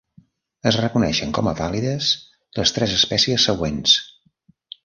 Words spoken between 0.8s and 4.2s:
reconeixen com a vàlides les tres espècies següents.